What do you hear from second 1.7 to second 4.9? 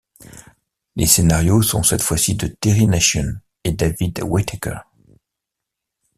cette fois-ci de Terry Nation et David Whitaker.